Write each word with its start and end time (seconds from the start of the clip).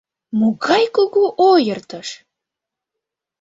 Могай 0.39 0.85
кугу 0.95 1.23
ойыртыш! 1.49 2.09